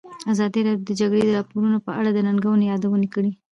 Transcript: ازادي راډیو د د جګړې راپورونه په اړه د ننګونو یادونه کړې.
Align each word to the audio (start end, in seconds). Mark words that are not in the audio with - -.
ازادي 0.31 0.59
راډیو 0.67 0.83
د 0.87 0.87
د 0.89 0.91
جګړې 1.01 1.35
راپورونه 1.37 1.77
په 1.85 1.91
اړه 1.99 2.09
د 2.13 2.17
ننګونو 2.27 2.63
یادونه 2.71 3.07
کړې. 3.13 3.31